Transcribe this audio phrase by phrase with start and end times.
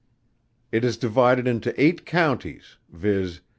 [0.71, 3.41] It is divided into eight Counties, viz.